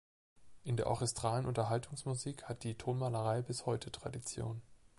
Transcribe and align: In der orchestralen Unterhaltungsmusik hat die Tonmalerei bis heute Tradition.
In 0.63 0.77
der 0.77 0.87
orchestralen 0.87 1.45
Unterhaltungsmusik 1.45 2.45
hat 2.45 2.63
die 2.63 2.73
Tonmalerei 2.73 3.43
bis 3.43 3.67
heute 3.67 3.91
Tradition. 3.91 4.63